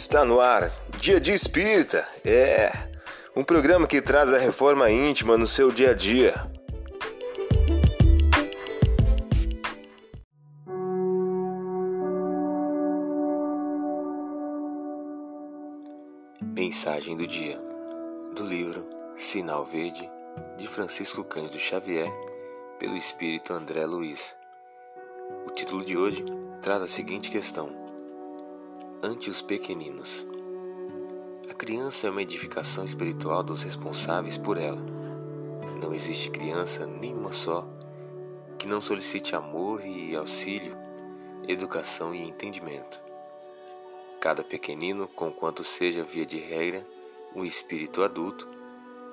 [0.00, 0.70] Está no ar,
[1.00, 2.06] Dia de Espírita.
[2.24, 2.70] É
[3.34, 6.34] um programa que traz a reforma íntima no seu dia a dia.
[16.40, 17.60] Mensagem do dia
[18.36, 20.08] do livro Sinal Verde
[20.56, 22.08] de Francisco Cândido Xavier,
[22.78, 24.36] pelo espírito André Luiz.
[25.44, 26.24] O título de hoje
[26.62, 27.87] traz a seguinte questão:
[29.00, 30.26] Ante os pequeninos.
[31.48, 34.82] A criança é uma edificação espiritual dos responsáveis por ela.
[35.80, 37.64] Não existe criança, nenhuma só,
[38.58, 40.76] que não solicite amor e auxílio,
[41.46, 43.00] educação e entendimento.
[44.20, 46.84] Cada pequenino, conquanto seja via de regra
[47.36, 48.48] um espírito adulto,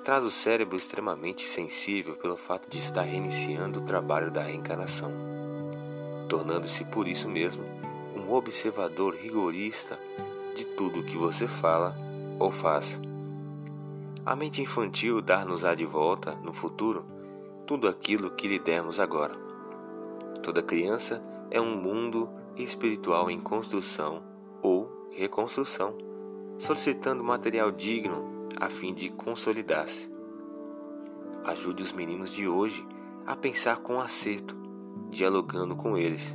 [0.02, 5.12] traz o cérebro extremamente sensível pelo fato de estar reiniciando o trabalho da reencarnação,
[6.28, 7.75] tornando-se por isso mesmo
[8.26, 9.98] um observador rigorista
[10.54, 11.96] de tudo o que você fala
[12.40, 13.00] ou faz.
[14.24, 17.04] A mente infantil dar-nos-á de volta, no futuro,
[17.66, 19.34] tudo aquilo que lhe demos agora.
[20.42, 24.22] Toda criança é um mundo espiritual em construção
[24.60, 25.96] ou reconstrução,
[26.58, 30.10] solicitando material digno a fim de consolidar-se.
[31.44, 32.84] Ajude os meninos de hoje
[33.24, 34.56] a pensar com acerto,
[35.10, 36.34] dialogando com eles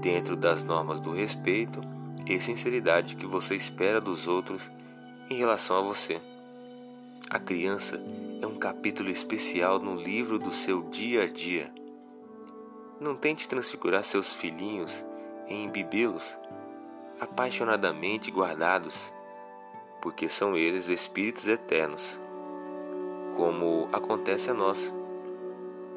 [0.00, 1.80] dentro das normas do respeito
[2.26, 4.70] e sinceridade que você espera dos outros
[5.30, 6.20] em relação a você.
[7.30, 8.00] A criança
[8.40, 11.72] é um capítulo especial no livro do seu dia a dia.
[13.00, 15.04] Não tente transfigurar seus filhinhos
[15.46, 16.36] em bibelos
[17.20, 19.12] apaixonadamente guardados,
[20.00, 22.20] porque são eles espíritos eternos,
[23.36, 24.94] como acontece a nós.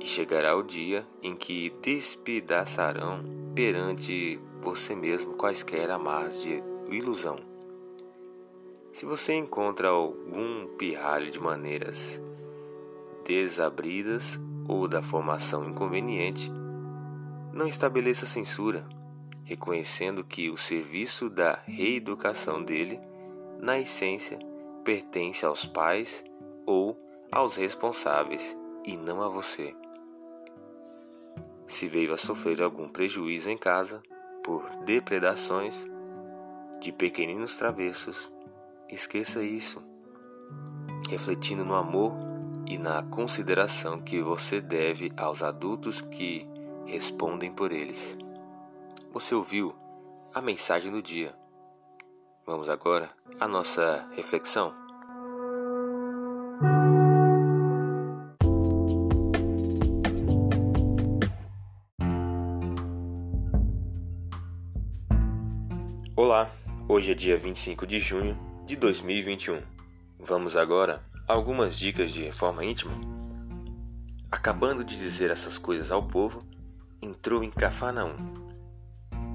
[0.01, 7.37] E chegará o dia em que despedaçarão perante você mesmo quaisquer amarras de ilusão.
[8.91, 12.19] Se você encontra algum pirralho de maneiras
[13.23, 16.51] desabridas ou da formação inconveniente,
[17.53, 18.89] não estabeleça censura,
[19.43, 22.99] reconhecendo que o serviço da reeducação dele,
[23.59, 24.39] na essência,
[24.83, 26.23] pertence aos pais
[26.65, 26.99] ou
[27.31, 29.75] aos responsáveis e não a você.
[31.81, 34.03] Se veio a sofrer algum prejuízo em casa
[34.43, 35.87] por depredações
[36.79, 38.31] de pequeninos travessos,
[38.87, 39.81] esqueça isso,
[41.09, 42.13] refletindo no amor
[42.67, 46.47] e na consideração que você deve aos adultos que
[46.85, 48.15] respondem por eles.
[49.11, 49.75] Você ouviu
[50.35, 51.35] a mensagem do dia.
[52.45, 53.09] Vamos agora
[53.39, 54.80] à nossa reflexão.
[66.23, 66.51] Olá,
[66.87, 69.59] hoje é dia 25 de junho de 2021.
[70.19, 72.93] Vamos agora a algumas dicas de reforma íntima.
[74.29, 76.45] Acabando de dizer essas coisas ao povo,
[77.01, 78.13] entrou em Cafarnaum.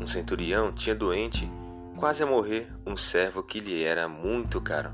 [0.01, 1.51] Um centurião tinha doente,
[1.97, 4.93] quase a morrer, um servo que lhe era muito caro.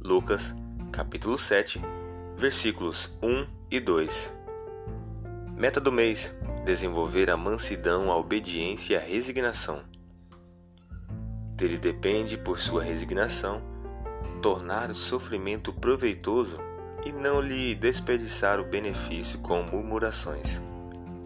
[0.00, 0.54] Lucas,
[0.90, 1.82] capítulo 7,
[2.34, 4.32] versículos 1 e 2.
[5.54, 6.34] Meta do mês:
[6.64, 9.92] desenvolver a mansidão, a obediência e a resignação.
[11.54, 13.62] Dele depende, por sua resignação,
[14.42, 16.58] tornar o sofrimento proveitoso
[17.04, 20.60] e não lhe desperdiçar o benefício com murmurações,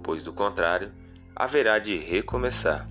[0.03, 0.93] pois do contrário,
[1.35, 2.87] haverá de recomeçar.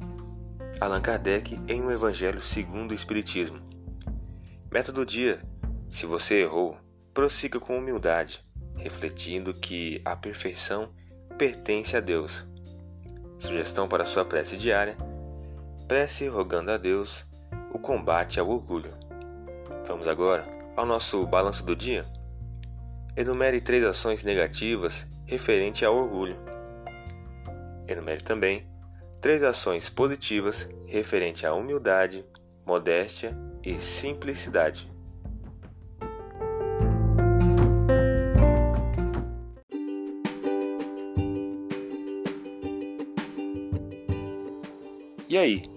[0.80, 3.60] Allan Kardec em um Evangelho segundo o Espiritismo.
[4.72, 5.40] Meta do dia:
[5.90, 6.78] se você errou,
[7.14, 8.44] prossiga com humildade,
[8.76, 10.90] refletindo que a perfeição
[11.38, 12.46] pertence a Deus.
[13.38, 14.98] Sugestão para sua prece diária:
[15.88, 17.27] prece rogando a Deus
[17.72, 18.94] o combate ao orgulho.
[19.86, 20.46] Vamos agora
[20.76, 22.06] ao nosso balanço do dia?
[23.16, 26.38] Enumere três ações negativas referente ao orgulho.
[27.88, 28.68] Enumere também
[29.22, 32.26] três ações positivas referente à humildade,
[32.66, 34.90] modéstia e simplicidade.
[45.30, 45.77] E aí,